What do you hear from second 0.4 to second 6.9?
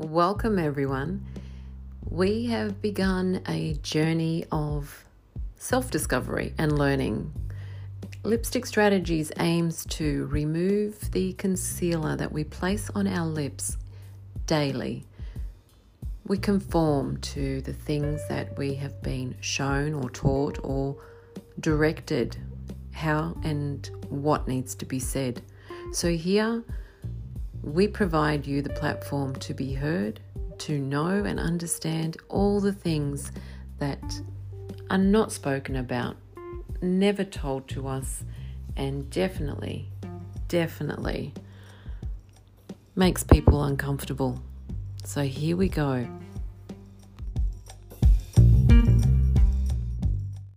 everyone. We have begun a journey of self discovery and